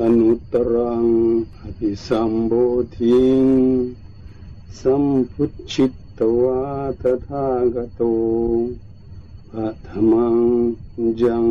[0.00, 1.06] อนุตรัง
[1.60, 2.52] อภิสัมโบ
[2.96, 3.44] ธิง
[4.80, 6.60] สัมพุทชิตตวา
[7.02, 8.02] ตถาคโต
[9.50, 10.36] ปัทมัง
[11.20, 11.46] จัง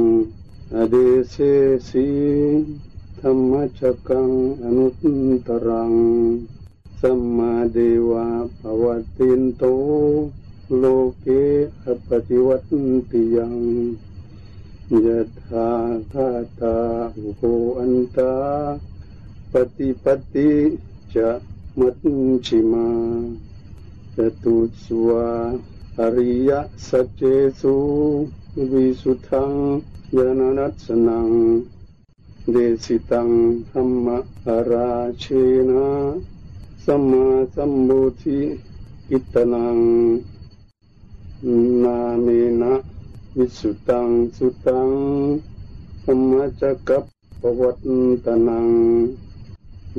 [0.74, 0.96] อเด
[1.30, 1.36] เส
[1.90, 2.08] สี
[3.20, 4.30] ธรรมจักัง
[4.64, 4.96] อนุต
[5.48, 5.94] ตรัง
[7.00, 7.78] สัมมาเด
[8.10, 8.28] วะ
[8.60, 8.84] ภว
[9.18, 9.64] ตินโต
[10.78, 10.84] โล
[11.20, 11.26] เก
[11.84, 13.58] อปฏิวัติยัง
[15.06, 15.70] ยะถา
[16.12, 16.28] ธา
[16.60, 16.78] ตา
[17.36, 17.42] โห
[17.80, 18.34] อันตา
[19.52, 20.52] ปฏิปติ
[21.14, 21.30] จะ
[21.78, 21.96] มัต
[22.46, 22.88] ชิมา
[24.16, 25.28] จตุสวา
[26.00, 26.52] อริย
[26.88, 27.22] สัจเจ
[27.60, 27.76] สุ
[28.72, 29.54] วิสุทัง
[30.16, 31.30] ยานานัสนัง
[32.52, 33.30] เดสิตัง
[33.70, 34.08] ธรรม
[34.70, 35.24] ราเช
[35.70, 35.86] นะ
[36.84, 38.40] สัมมาสัมพุทธิ
[39.10, 39.78] กิตนัง
[41.84, 42.30] นาเม
[42.62, 42.74] นะ
[43.40, 44.90] วิสุตังสุตัง
[46.04, 46.94] ธรรมจักร
[47.42, 47.78] ปวัต
[48.26, 48.68] ตนัง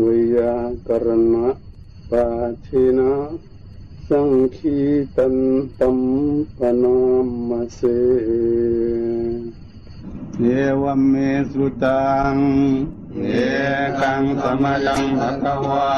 [0.02, 0.54] วิยา
[0.86, 1.48] กรณะ
[2.10, 2.26] ปา
[2.64, 3.12] ทินะ
[4.08, 4.76] สังคี
[5.16, 5.36] ตัน
[5.80, 5.98] ตัม
[6.58, 6.96] ปนา
[7.48, 7.80] มเส
[10.40, 10.48] เย
[10.82, 11.14] วเม
[11.52, 12.36] สุตัง
[13.24, 13.28] เอ
[14.00, 15.90] กังสมยังภะคะวา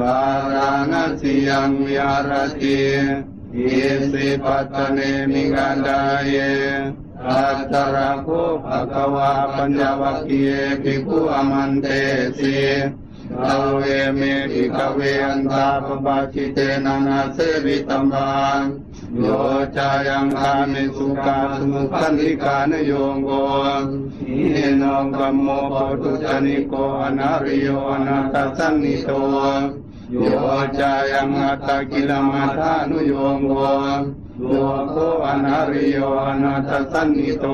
[0.00, 0.18] บา
[0.54, 2.80] ราณสียังวิหารติ
[3.56, 4.98] อิสิปัตเน
[5.32, 6.36] มิกันดาเย
[7.30, 8.28] อัตตระโค
[8.64, 10.50] ภะคะวาปัญญวัคคีเย
[10.82, 11.86] ภิกขุอมันเต
[12.38, 12.56] สี
[13.42, 13.82] เราเว
[14.16, 18.60] เมภิกเวอันตาปปาชิเตนานาเสวิตัมบัง
[19.20, 19.26] โย
[19.76, 23.30] จายังคามิสุกาสมุขันธิกานโยงโก
[24.28, 29.10] อินองกัมโมปตุจนิโกอนาริโยอนาตสันนิโต
[30.12, 30.16] โย
[30.78, 33.52] จายังอัตตกิลมัทานุโยงโก
[34.48, 34.54] โย
[34.90, 37.44] โกอนาริโยอนาตสันนิโต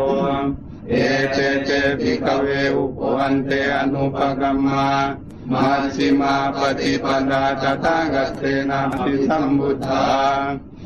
[0.91, 0.95] เอ
[1.33, 4.87] เจเจภิกเวอุปวันเตอนุปกัมมา
[5.53, 10.07] มัชิมาปฏิปดาจตังกัสเตนะปิสัมบุทธา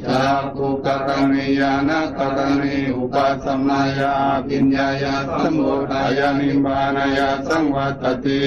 [0.06, 4.14] จากขุกรณียานกรณีอุปสมายา
[4.48, 8.44] ปิญญายาสมุทายานิบานายาสังวัตติ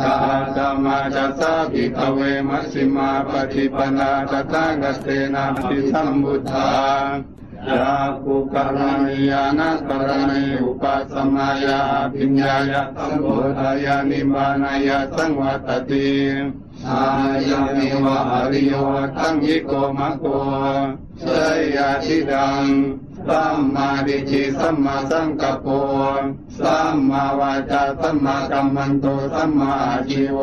[0.00, 0.14] อา
[0.56, 6.70] จามาจัตตาภิกเวมัสิมาปฏิปนาจตังกสเตนะปิสัมบุทธา
[7.70, 7.92] ยา
[8.22, 11.80] คุกรณียานกรณีอุปสมายา
[12.12, 16.08] ปิญญายาสัมุทายานิบานายาสังวัตติ
[16.86, 17.02] อา
[17.48, 18.74] ยังเมวะอริโย
[19.18, 20.24] ตั้งยิโกมะโก
[21.20, 21.26] เส
[21.76, 22.64] ยาทิดัง
[23.28, 25.66] สัมมาดิจิสัมมาสังกัปโป
[26.60, 29.74] สัมมาวาจาสัมมากัมมันโตสัมมา
[30.08, 30.38] ชีว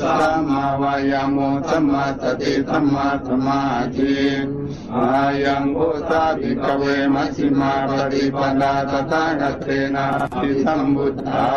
[0.00, 1.38] สัมมาวายาโม
[1.68, 3.62] สัมมาสติสัมมาสมา
[3.96, 4.18] ธิ
[4.94, 6.82] อายังโอสาภิกเว
[7.14, 10.06] มัชฌิมาปฏิปดาตถาคตเตนะ
[10.40, 11.48] ปิสัมบุทธา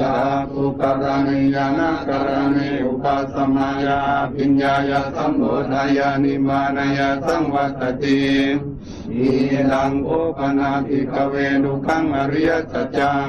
[0.00, 0.16] จา
[0.52, 4.00] กุกรณียานกรณีอุปสมายา
[4.34, 8.22] ปิญญายาสัมโพธายานิมานายาสังวัตติ
[9.14, 9.30] อี
[9.72, 11.34] ลังโอปนาภิกเว
[11.64, 13.28] ดุขังอริยสัจจัง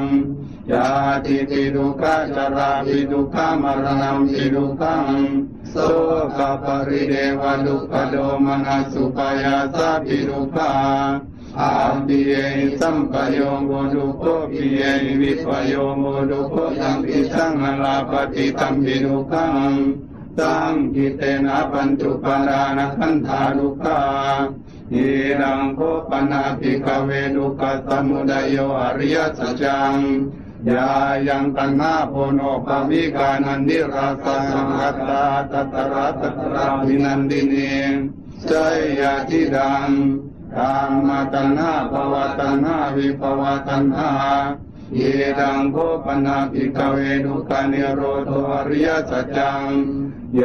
[0.72, 0.86] ยา
[1.26, 5.06] ติติดุขาจาราปิดุขามรณะปิดุขัง
[5.70, 5.76] โส
[6.38, 8.16] กปริเดวดุขโด
[8.46, 10.72] มนัสุปายาสาปิดุขา
[11.60, 11.74] อา
[12.06, 12.34] ปิเย
[12.80, 14.82] สัมปโยโมดุโคปิเย
[15.22, 19.74] วิปโยโมดุโคตัมปิสังลาปฏิตัมปิดุขัง
[20.40, 24.02] ตังกิเตนะปัญจุปารานะขันธาดุขา
[24.94, 25.10] ยี
[25.42, 25.80] รังโค
[26.10, 29.96] ปนาภิกเวดุกสมุดโยอริยสัจจัง
[30.70, 30.92] ยา
[31.28, 34.44] ยังตังนาโพโนภาวิกานันดิราสัง
[34.80, 37.74] กัตตาตัตระตัตระวินันดินี
[38.48, 38.52] ใจ
[39.00, 39.90] ยาทิดัง
[40.58, 44.12] ธรรมตัณหาภวตัณหาวิภวตัณหา
[44.94, 45.02] เย
[45.40, 49.64] ดังโคปนาภิกเวดุกานิโรโทอริยสัจจัง
[50.36, 50.42] โย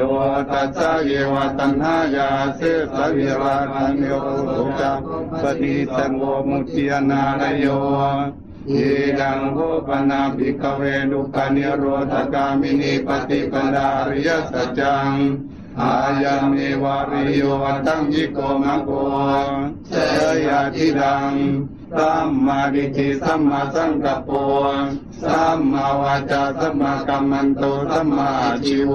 [0.53, 2.60] ตัสสะเยวตัณหายาเส
[2.97, 4.10] สวิราคันโย
[4.50, 4.93] โสจั
[5.43, 7.66] ปฏิสังโฆมุติยนาลโย
[8.70, 8.76] เย
[9.20, 15.12] ดังโคปนาภิกเวดุกานิโรธกามินีปฏิปดาอริยสัจจัง
[15.78, 17.43] อายังเมวาริโย
[17.87, 18.90] ตังยิโกมะโก
[19.88, 19.93] เส
[20.46, 21.32] ยาทิดัง
[21.96, 24.31] สัมมาดิจิสัมมาสังกัปโป
[25.22, 28.31] สัมมาวาจาสัมมากัมมันโตสัมมา
[28.64, 28.93] ชีว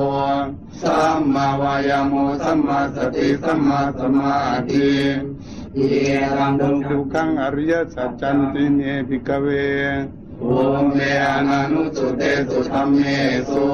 [0.82, 2.14] สัมมาวายโม
[2.44, 4.38] สัมมาสติสัมมาสมา
[4.72, 4.92] ธิ
[5.76, 5.82] เย
[6.38, 9.48] รังดุทุขังอริยสัจจันติเนภิกเว
[10.40, 10.46] โอ
[10.94, 13.02] เมอนานุสุเตสุธรรมเม
[13.52, 13.68] สุ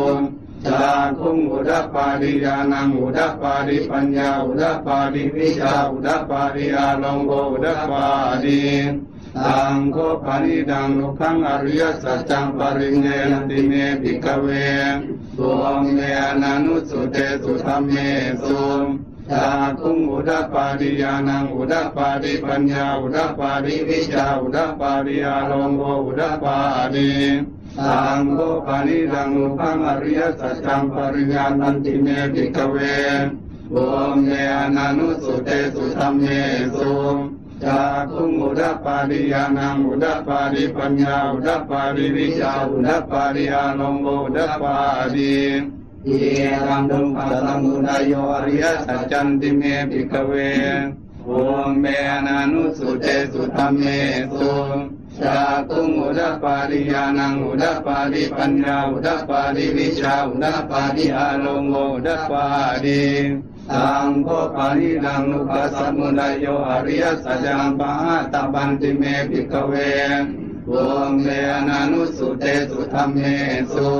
[0.65, 8.05] จาคุงอุดปาริยานังอุดปาริปัญญาอุดปาริวิชาอุดปาริอาลงโกอุดปา
[8.43, 8.61] ริ
[9.45, 13.07] ตังโคปานิดังลุขังอริยสัจจังปริเน
[13.49, 13.71] ติเม
[14.01, 14.47] ภิกเว
[15.37, 15.49] ตุ
[15.81, 17.93] มเมอนานุสุเตสุธรรมเม
[18.43, 18.63] สุ
[19.31, 19.47] ตา
[19.79, 26.57] คุงอุดปาริยานังอุดปาริปัญญาอุดปาริวิชาอุดปาริอารมโกอุดปา
[26.93, 27.11] ริ
[27.79, 32.77] ตังโคปานิดังลุขังอริยสัจจังปริญญานันติเมภิกเว
[33.71, 33.75] โอ
[34.13, 36.25] มเมอนานุสุเตสุธรรมเม
[36.77, 36.95] สุ
[37.63, 37.79] จา
[38.11, 44.77] คุงอุดปาริยานังอุดปาริปัญญาอุดปาริวิชาอุดปาริอารมโกอุดปา
[45.13, 45.35] ริ
[46.07, 46.13] เย
[46.67, 50.33] รังดุปัสสมุทัยโยอริยสัจจันติเมภิกเว
[51.23, 51.29] โอ
[51.67, 53.83] มเมอนานุสุเตสุธรรมเม
[54.37, 54.53] สุ
[55.21, 55.39] ชา
[55.69, 62.45] คุงอุดปาริยานังอุดปาริปัญญาอุดปาริวิชาอุดปาริอารมโกอุดปา
[62.83, 63.03] ริ
[63.73, 69.73] ตังโคปานิดังนุปัสสมุทัยโยอริยสัจจังปะหะตบันติเมภิกขเว
[70.67, 70.73] โอ
[71.09, 73.17] มเมอนานุสุเตสุธรรมเม
[73.73, 73.91] สุ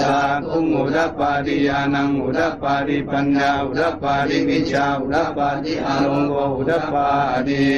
[0.00, 0.18] ชา
[0.48, 7.06] คุงอุดปาริยานังอุดปาริปัญญาอุดปาริวิชาอุดปาริอารมโกอุดปา
[7.46, 7.68] ริ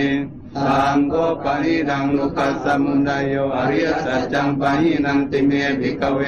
[0.57, 6.21] ตังโกปานิดังลุคัสสมุนัยโยอริยสัจจังปะหินันติเมภิกเว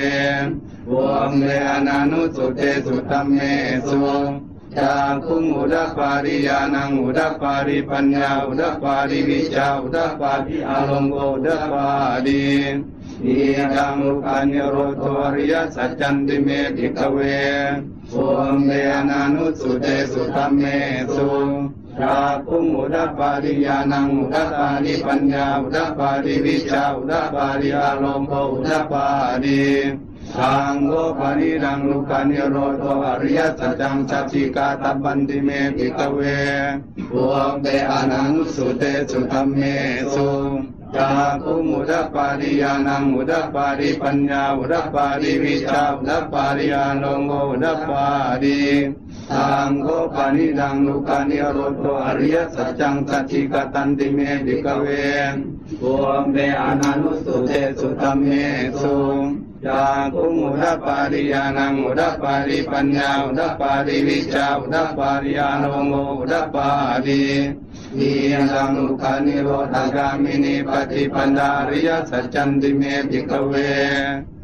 [0.86, 0.90] โอ
[1.28, 3.38] มเมอนานุสุเตสุตัมเม
[3.88, 4.00] สุ
[4.76, 4.92] จา
[5.24, 11.88] คุงอุดปาริยานังอุดปาริปัญญาอุดปาริวิชาอุดปาริอารมโกอุดปา
[12.26, 12.44] ริ
[13.22, 13.38] อิ
[13.74, 17.18] ดังอุปานิโรธอริยสัจจันติเมภิกเว
[18.10, 18.16] โอ
[18.52, 18.70] มเม
[19.08, 20.64] นานุสุเตสุธรรมเม
[21.14, 21.30] สุ
[22.00, 22.18] ชา
[22.48, 29.06] คุงอุดปาริยานังอุดปาริปัญญาอุดปาริวิชาอุดปาริอารมโกอุดปา
[29.44, 29.64] ริ
[30.36, 36.20] สังโฆปานิรังลุกานิโรธอริยสัจจังสัจจิกาตบันติเมภิกเว
[37.10, 37.16] โอ
[37.50, 39.60] มเตอนังสุเตสุธรรมเม
[40.14, 40.28] สุ
[40.96, 41.08] จา
[41.42, 48.06] คุมุดปาริยานังอุดปาริปัญญาอุดปาริวิชาอุดปาริยาลงโกอุดปา
[48.42, 48.62] ริ
[49.30, 54.84] สังโฆปานิดังลุกานิโรธอริยสัจจังสัจจิกาตันติเมภิกเว
[55.80, 55.84] โอ
[56.22, 58.30] มเตอนันุสุเตสุธรรมเม
[58.80, 58.96] สุ
[59.66, 66.68] ยาคุมุดปาริยานังอุดปาริปัญญาอุดปาริวิชาอุดปาริยานโมอุดปา
[67.06, 67.24] ริ
[67.98, 73.52] นิยังลุคานิโรธกามินิปฏิปันดาริยสัจจันติเมภิกเว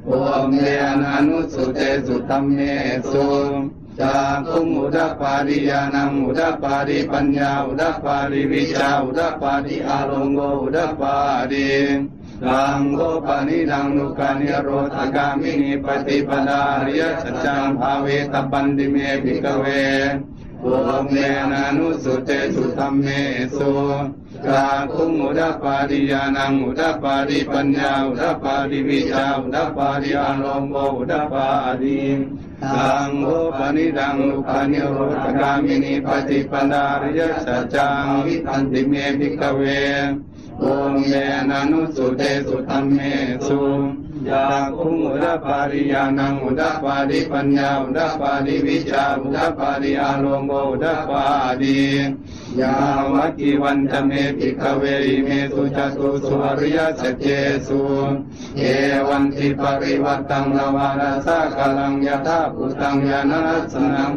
[0.06, 0.10] โอ
[0.48, 0.66] มเย
[1.02, 2.58] นานุสุเตสุธรรมเม
[3.10, 3.26] สุ
[4.00, 4.14] จา
[4.48, 11.16] คุมุดปาริยานังอุดปาริปัญญาอุดปาริวิชาอุดปาริอารมโกอุดปา
[11.50, 11.70] ริ
[12.48, 19.64] ดังโกปานิดังนุกานิโรธกามินิปฏิปดาริยสัจจังภาเวตปันติเมภิกเว
[20.62, 20.66] โอ
[21.02, 21.18] มเน
[21.52, 23.06] นานุสุเตสุธรรมเม
[23.56, 23.72] สุ
[24.46, 31.48] กาคุมุดปาริยานังอุดปาริปัญญาอุดปาริวิชาอุดปาริอารมโกอุดปา
[31.80, 32.00] ริ
[32.72, 33.26] สังโฆ
[33.58, 39.62] ปนิดังลุคานิโรธกามินิปฏิปดาริยสัจจังวิทันติเมภิกขเว
[40.60, 41.14] โอมเย
[41.50, 42.98] นานุสุเตสุธรรมเม
[43.46, 43.60] สุ
[44.28, 44.44] ยา
[44.76, 51.24] คุงอุดปาริยานังอุดปาริปัญญาอุดปาริวิชาอุดปาริอารมโมอุดปา
[51.60, 51.80] ริ
[52.60, 52.74] ยา
[53.12, 57.26] วักิวันจะเมภิกเวริเมสุจตุสุอริยสัจเจ
[57.66, 57.80] สุ
[58.58, 58.62] เอ
[59.08, 63.40] วันติปริวัตังนวาราสากลังยะธาปุตังยานั
[63.72, 64.10] สนัง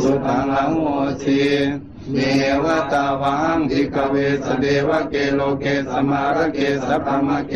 [0.00, 0.76] สุตังละโม
[1.22, 1.42] ชี
[2.12, 2.18] เน
[2.64, 4.14] วตาวังทิกเว
[4.44, 7.54] สเดวเกโลเกสมารเกสัพมเก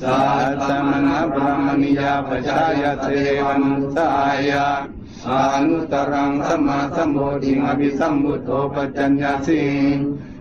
[0.00, 4.50] सा ब्राह्मण्या भजाय सेवनन्तय
[5.26, 9.64] ะมณิยาปชายเสวันสายาอนุตรังสมาสมโภติอภิสัมบุตโตปัจจัญญาสิ
[9.96, 9.98] ง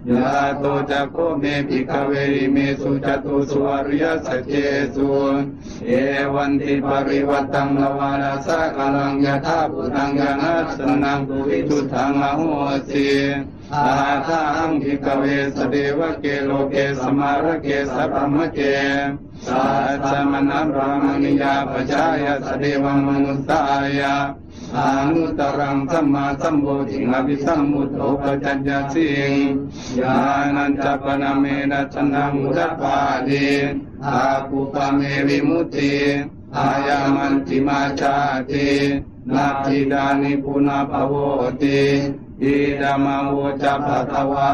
[0.09, 4.53] ยาโตจักโคเมภิกเวริเมสุจตุสุอริยสัจเจ
[4.95, 5.09] สุ
[5.87, 5.91] เอ
[6.33, 12.41] วันติปริวัตังนวาราสกลังยะธาปุตังยานัสนังปุวิทุทังอโห
[12.89, 13.07] สิ
[13.85, 15.23] อาทังภิกเว
[15.55, 18.59] สเดวะเกโลเกสมารเกสัพพมเก
[19.45, 19.61] สั
[20.09, 23.61] จมนะระมณิยาปชายสเดวมนุสา
[24.01, 24.15] ยา
[24.77, 29.34] อานุตรังสัมมาสัมโพธิอภิสัมมุตโตปจัญญาสิง
[30.00, 30.15] ญา
[30.56, 33.48] ณัญจปนเมนะชนะมุดปาดี
[34.13, 35.94] อาปุปเมวิมุติ
[36.58, 38.18] อายามันติมาชา
[38.51, 38.70] ติ
[39.34, 41.13] นาทิดานิปุนาภโว
[41.62, 41.82] ติ
[42.44, 44.51] อิดามาวจะภะคะวา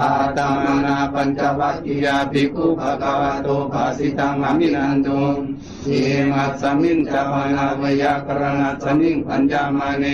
[0.00, 5.20] อาตมนาปัญจวัคคียาภิกขุภะคะวะโตภาสิตังอมินันตุ
[5.88, 10.04] อิมัสสมินจาวนาวยากรณะสมิงปัญญามาเน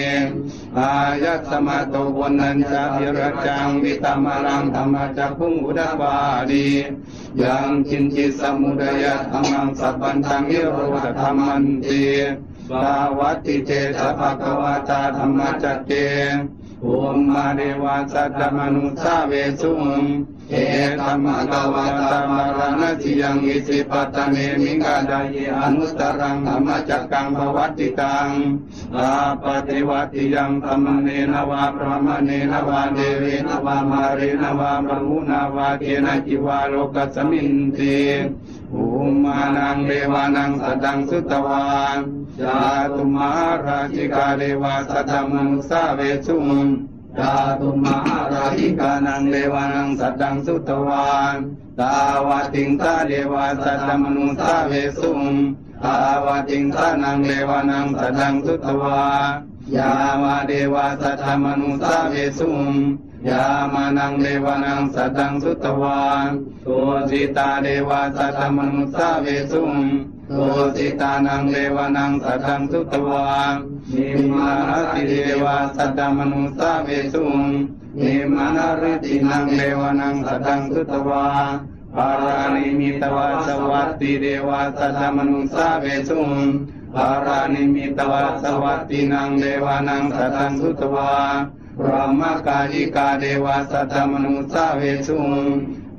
[0.78, 0.90] อา
[1.23, 6.14] ยัสมาโตวนันจาวิรจังวิตามารังธรรมจักพุงอุดาบา
[6.50, 6.68] ดี
[7.42, 12.02] ยังจินจิสมุดยะธรรมังสัพพันธังยิโรธธรรมันติ
[12.82, 15.92] สาวัติเจสภะคะวะตาธรรมจักเก
[16.87, 19.88] ओम महादेवा सद्मनु सावे सुम
[20.48, 28.28] เดวาสัตมนุสาเวสุงเอธรรมกวาตามารณสิยังอิสิปัตเนมิกาดายอนุตรังธรรมจักกังภวัติตัง
[28.96, 29.10] อา
[29.44, 37.98] ปฏิวัติยังธรรมเนนวาพระมเนนวาเดเวนวามาเรนวาบรุนาวาเกนะจิวาโลกัสมินติ
[38.72, 38.84] ภู
[39.22, 41.98] มานังเดวานังสดังสุตวาน
[42.40, 42.58] จา
[42.94, 43.30] ตุมา
[43.64, 46.48] ราชิกาเดวาสัตมุสาเวสุง
[47.18, 47.96] จาตุมา
[48.32, 51.37] ราชิกานังเดวานังสัตตังสุตวาน
[51.80, 51.94] ตา
[52.26, 55.22] วาติงตาเดวาสัตตมนุสาเวสุง
[55.84, 55.94] ตา
[56.25, 59.02] วาติงตานังเดวานังสัตตังสุตวา
[59.76, 59.90] ยา
[60.22, 62.62] วาเดวาสัตตมนุสาเวสุง
[63.28, 63.44] ยา
[63.75, 66.28] มานังเดวานังสัตตังสุตวาน
[66.64, 66.68] โต
[67.10, 69.75] จิตาเดวาสัตตมนุสาเวสุง
[70.35, 70.38] โต
[70.76, 73.54] จิตานังเดวานังสัตตังสุตวาน
[73.94, 74.50] นิมา
[74.92, 77.40] ติเดวาสัตตมนุสาเวสุง
[78.02, 81.26] นิมานาริตินังเดวานังสัตตังสุตวา
[81.97, 86.30] ปารานิมิตวาสวัตติเดวาสัตตมนุสาเวสุง
[86.94, 91.37] ปารานิมิตวาสวัตตินังเดวานังสัตตังสุตวาน
[91.82, 95.30] พระมกาลิกาเดวาสัตตมนุสาเวสุง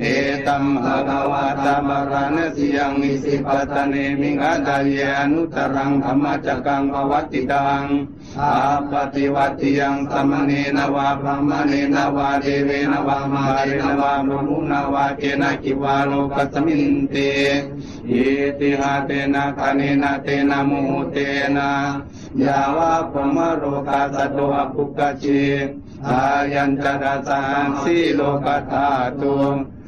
[0.02, 0.06] เอ
[0.48, 7.86] ตัมภะคะวะตาบารณสิยังมิสิปัตเนมิงาดายอนุตรังธรรมจักังภวัติตัง
[8.40, 8.54] อา
[8.92, 17.16] ปฏิวัติยังสมเนนวาพระมเนนวาเดเวนวามาเรนวาบรมุนวาเกนะกิวาโลกัสมินเต
[18.10, 18.24] อิ
[18.60, 20.72] ติหาเตนะคเนนะเตนะโม
[21.12, 21.18] เต
[21.56, 21.70] นะ
[22.44, 25.46] ยาวะพมโรกาสัตโตอภุกจิ
[26.08, 28.88] อายัญจดาสังสีโลกธา
[29.22, 29.36] ตุ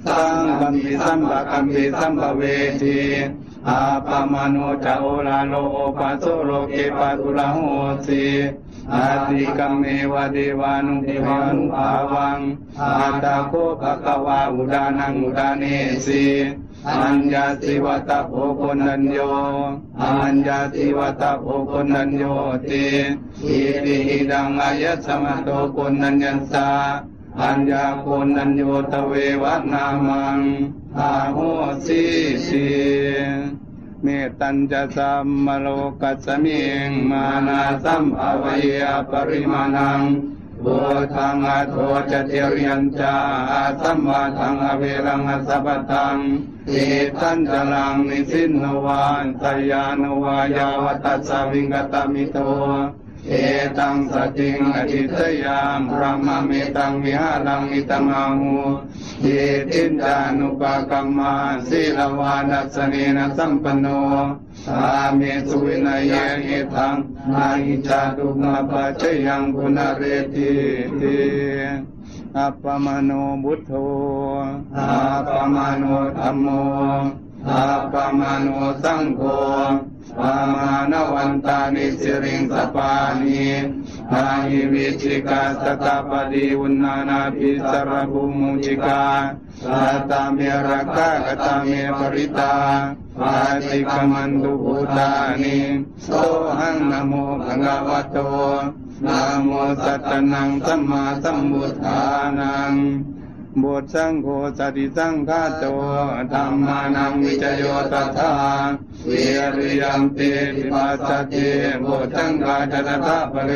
[0.07, 2.41] สังกัมปิสัมปะกัมปิสัมปเว
[2.81, 2.99] ที
[3.67, 4.55] อาปามโน
[4.85, 5.53] จาโอลาโล
[5.97, 7.59] ปัสโสโลเกปัตุลาโห
[8.05, 8.23] สี
[8.93, 12.39] อาติกัมเมวะเดวานุเดวานุภาวัง
[12.99, 15.63] อาตาโคภะคะวาอุดานังอุดาเน
[16.05, 16.25] สี
[16.87, 19.19] อัญญาสิวัตโภคนัญโย
[20.01, 22.23] อัญญาสิวัตโภคนัญโย
[22.69, 22.85] ติ
[23.47, 26.67] อิติหิดังอายะสมะโตคนัญญัสสา
[27.39, 28.61] อัญญาโคนัญโย
[28.91, 30.39] ตเววันามัง
[30.99, 31.37] อาโห
[31.85, 32.03] สิ
[32.47, 32.67] สี
[34.03, 34.07] เม
[34.39, 35.67] ตัญจะสัมมโล
[36.01, 40.01] กัสสมิงมานาสัมภวเยปริมาณัง
[40.63, 40.77] บุ
[41.15, 41.75] ทังอโท
[42.11, 43.15] จเจริยัญจา
[43.81, 46.17] สัมมาทังอเวรังอสัพตัง
[46.69, 46.73] เอ
[47.19, 52.37] ตันจลังนิสินนวานตยานวายาวตัสสวิงกตมิโต
[53.29, 53.33] เอ
[53.77, 58.03] ตังสติงอจิตยามพระมเมตังวิหารังมิตัง
[58.39, 58.55] หู
[59.21, 59.27] เย
[59.71, 61.33] ตินจานุปกรรมา
[61.67, 63.85] ศีลวานัสเนนะสัมปโน
[64.65, 64.81] สา
[65.17, 66.13] มีสุวินัย
[66.45, 66.95] เอทัง
[67.33, 70.01] นาอิจาตุมาปัจจยังกุณเร
[70.33, 70.51] ติ
[72.37, 73.11] อัปปมโน
[73.43, 73.71] บุตโธ
[74.77, 75.83] อัปปมโน
[76.19, 76.47] ธรรมโม
[77.49, 78.47] อัปปมโน
[78.83, 79.21] สังโฆ
[80.19, 83.45] ปามานวันตานิสิริงสปานิ
[84.13, 89.03] อาหิวิจิกาสตาปดีอุณนานาภิสรภูมุจิกา
[89.63, 92.55] สัตาเมรักกากตาเมปริตา
[93.19, 93.35] ปา
[93.69, 95.59] ติกมันตุภูตานิ
[96.03, 96.09] โส
[96.57, 98.17] หังนโมภะคะวะโต
[99.05, 99.49] นะโม
[99.83, 102.01] สัตตนังสัมมาสัมพุทธา
[102.39, 102.73] นัง
[103.63, 104.27] บทสังโฆ
[104.57, 105.63] สติสังฆาโต
[106.33, 108.31] ธรรมานังวิจโยตถา
[109.05, 109.11] เว
[109.57, 110.19] ริยัมเต
[110.55, 111.49] ปิปัสสติ
[111.85, 113.51] บทสังฆาจตถาปะเร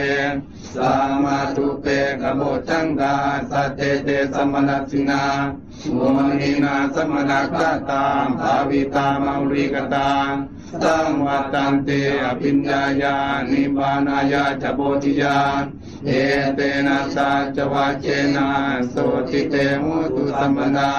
[0.76, 1.86] สามาตุเป
[2.22, 3.16] กบทสังฆา
[3.52, 5.24] สัตเตเตสมณสินา
[5.94, 5.98] โม
[6.40, 8.04] นินาสมณกตา
[8.40, 10.10] ภาวิตามาริกตา
[10.84, 11.90] สังวัตันเต
[12.24, 13.16] อภิญญายา
[13.52, 15.38] นิบานายาจโพธิญา
[16.07, 16.11] เอ
[16.55, 18.47] เตนะสัจวะเจนะ
[18.91, 18.95] โส
[19.31, 19.55] ติเต
[19.85, 20.91] มุตุสัมปนา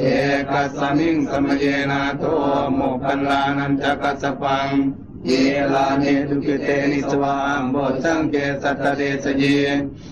[0.00, 0.04] เอ
[0.52, 2.24] กสมิงสมเยนาโท
[2.74, 4.68] โมกันลานันจะกัสปัง
[5.26, 5.32] เย
[5.74, 9.44] ลาเนตุกิเตนิสวามโบสังเกสัตตเดสเย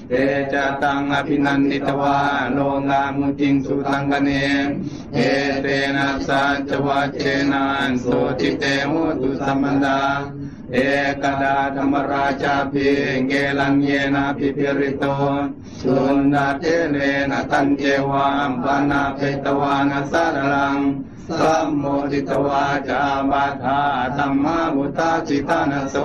[0.08, 0.12] เต
[0.52, 2.18] จตังอภินันติตวา
[2.52, 4.30] โลงามุจิงสุตังกเน
[5.14, 5.18] เอ
[5.62, 7.22] เตนะสัจวัเจ
[7.52, 8.06] นันโส
[8.38, 10.00] ติเตโหตุสัมมันดา
[10.72, 10.78] เอ
[11.22, 12.88] กดาธรรมราชาภิ
[13.28, 15.04] เกลังเยนะพิพิริโต
[15.80, 16.98] สุนนาเทเล
[17.30, 20.78] นะตันเจวามปานาเพตวานัสสารลัง
[21.38, 23.80] สัมโมทิตวาจาบาธา
[24.16, 25.96] ธรรมาบุตาจิตานโส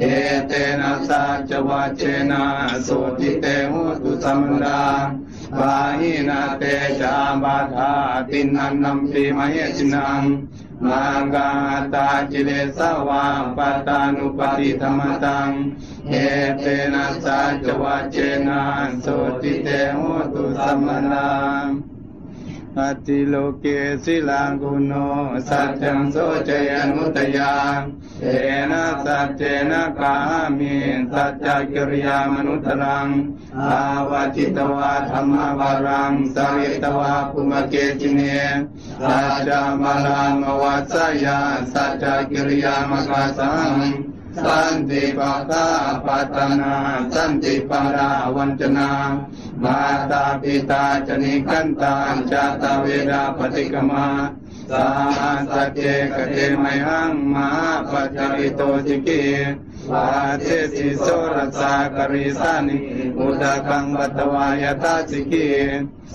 [0.00, 0.04] เอ
[0.48, 2.42] เตนะสัจวัจเจนะ
[2.84, 2.88] โส
[3.18, 4.82] ติเตโหตุสัมมันดา
[5.58, 6.62] บาหินาเต
[7.00, 7.92] จาบาธา
[8.30, 10.22] ตินันนัมปีมเหจินัง
[10.88, 11.48] มังกา
[11.94, 13.24] ตาจิเลสวา
[13.56, 15.50] ปตานุปติธรรมตัง
[16.10, 16.14] เอ
[16.60, 18.16] เตนะสัจวัจเจ
[18.46, 18.62] นะ
[19.02, 19.06] โส
[19.40, 20.00] ติเตโห
[20.32, 21.30] ตุสัมมันดา
[22.80, 23.64] อติโลเก
[24.04, 24.92] ศิลากุโน
[25.48, 26.16] สัจจังโส
[26.48, 27.52] จยานุตยา
[28.20, 28.26] เอ
[28.70, 30.14] นะสัจเจนะกา
[30.58, 30.74] มิ
[31.12, 33.08] สัจจกิริยามนุตรัง
[33.68, 33.80] อา
[34.10, 38.20] วาจิตวาธรรมวารังสาริตวาภุมเกจิเน
[39.08, 39.50] สัจจ
[39.82, 41.38] มาลังวัสยา
[41.72, 43.72] สัจจกิริยามกาสัง
[44.44, 45.66] สันติปะตา
[46.06, 46.74] ปัตนา
[47.14, 48.90] สันติปาราวันจนา
[49.62, 49.78] มา
[50.10, 51.94] ตาปิตาจนิกันตา
[52.30, 54.06] จาตาเวดาปฏิกมา
[54.70, 54.86] สา
[55.52, 55.80] สัจเจ
[56.16, 57.48] กเตมหังมา
[57.90, 59.24] ปัจจริโตจิกิ
[59.90, 60.08] วา
[60.40, 62.76] เทสิโสรสากริสานิ
[63.18, 65.48] อุดกังวัตวายตาจิกิ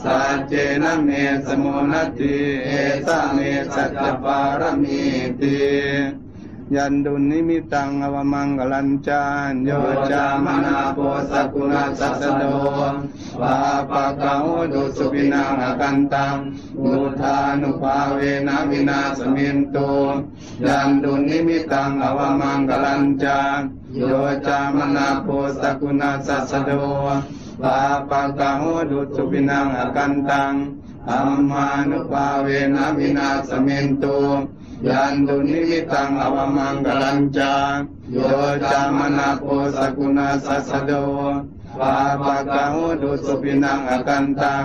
[0.04, 1.10] สัจเจนะเม
[1.46, 2.36] สมุนติ
[2.66, 2.70] เอ
[3.08, 3.38] ตเม
[3.74, 5.04] สัจจปารมี
[5.40, 5.58] ติ
[6.76, 9.72] ยันดุนิมิตังอวมังกลัญจานโย
[10.12, 11.00] จามนาโป
[11.32, 12.44] สกุณาสัสโด
[13.42, 13.56] วา
[13.92, 16.36] ปะกะโหดุสุปินังอกันตัง
[16.84, 19.78] มุทานุภาเวนะวินาสมินโต
[20.68, 23.60] ยันดุนิมิตังอวมังกลัญจาน
[24.08, 24.12] โย
[24.48, 25.28] จามนาโป
[25.62, 26.72] สกุณาสัสโด
[27.64, 28.62] วาปะกะโห
[28.92, 30.54] ดุสุปินังอกันตัง
[31.10, 34.08] อัมมานุภาเวนะวินาสมินโต
[34.89, 37.55] ยันตุนิมิตังอวมังกลัญจา
[38.13, 38.17] โย
[38.71, 40.93] จามนาโปสกุณาสัสโด
[41.81, 44.65] วาปะกะหุดุสุปินังอกันตัง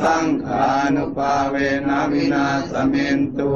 [0.00, 1.54] สังขานุปาเว
[1.88, 3.50] นะวินาสเมนตุ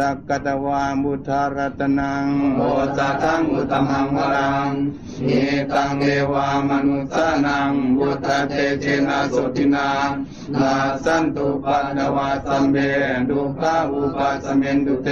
[0.00, 2.26] สักกตวามุทารตนัง
[2.56, 2.60] โม
[2.96, 4.70] จัตังอุตมังวรัง
[5.26, 5.30] เอ
[5.74, 9.90] ตังเอวามนุสานังบุตเตเจนะสุตินา
[10.60, 12.76] นาสันตุปันวาสัมเบ
[13.28, 15.08] ดุขาอุปสเมนตุเต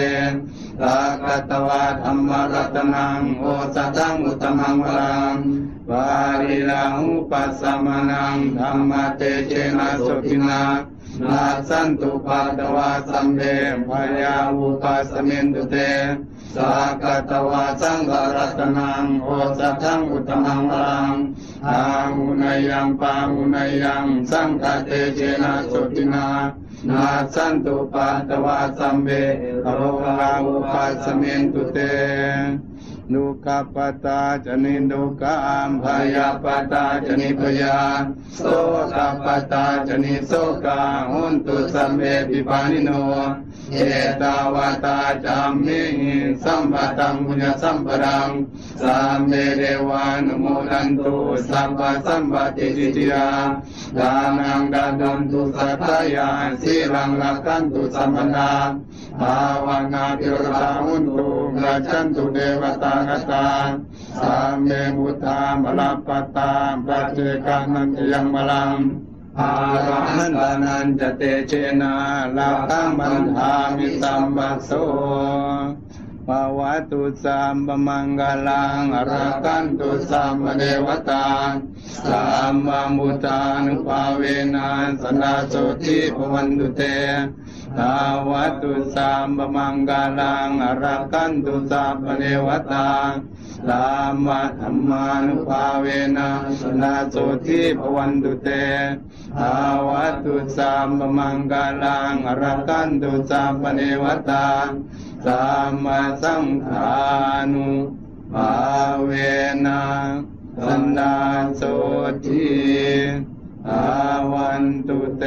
[0.81, 5.37] สักกตวาธรรมรัตนังโอจัตังอุตมังวรัง
[5.91, 6.09] วา
[6.41, 10.63] ริลังอุปสัมมนังธรรมเตเจนะสุตินา
[11.27, 13.41] นาสันตุปัตวาสัมเบ
[13.89, 15.77] พยาอุปสเมนตุเต
[16.55, 19.29] สากตวาสังฆรัตนังโอ
[19.59, 21.13] สัทังอุตมังรัง
[21.69, 21.81] อา
[22.15, 26.27] หุนยังปาหุนยังสังฆเตเจนะสุตินา
[26.89, 29.09] นาสันตุปัตวาสัมเบ
[29.75, 29.79] โร
[30.19, 31.79] หาอุปสเมนตุเต
[33.15, 35.35] ดุขปตาจนิดุขา
[35.69, 37.79] มพยาปตาจนิพยา
[38.37, 38.41] โส
[38.95, 40.33] กปตาจนิโส
[40.65, 42.91] กาหุนตุสัมเมปิปานิโน
[43.73, 43.79] เอ
[44.23, 45.81] ตาวตาจามมิ
[46.45, 48.29] สัมปตังุญสัมปรัง
[48.83, 51.17] สัมเมเดวานุโมดันตุ
[51.49, 53.27] สัพพสัมปติจิติยา
[53.99, 56.29] ดานังดาดันตุสัตยา
[56.63, 58.51] สีรังลักันตุสัมปนา
[59.21, 61.29] ภาวังาภิรตาหุนตุ
[61.63, 63.49] ราชันตุเดวตากตา
[64.21, 66.53] สัมเมมุตามลาปตา
[66.87, 68.73] ปัจเจกานันตยังมลัง
[69.39, 69.51] อา
[69.89, 71.93] ระหันตานันจะเตเชนา
[72.37, 74.71] ลาตังบันทามิสัมปัสโส
[76.27, 79.13] ภาวะตุสัมปมังกลังอร
[79.45, 81.27] กันตุสัมเดวตา
[82.09, 84.23] สัมมามุตานุภาเว
[84.55, 84.69] นะ
[85.03, 86.83] สนาโสติภวันตุเต
[87.77, 87.95] ทา
[88.31, 92.91] วัตุสัมปมังกาลังอรักันตุสัพเนวตา
[93.69, 93.85] สา
[94.25, 98.49] มะธรรมานุภาเวนะสนาโสทิภวันตุเต
[99.39, 99.55] ทา
[99.89, 104.49] วัตุสัมปมังกาลังอรักันตุสัพเนวตา
[105.27, 106.95] สามมาสังขา
[107.53, 107.71] นุ
[108.33, 108.53] ภา
[109.05, 109.11] เว
[109.67, 109.83] นะ
[110.65, 111.17] สันดา
[111.57, 111.63] โส
[112.25, 112.49] ทิ
[113.69, 113.85] อา
[114.33, 115.25] วันตุเต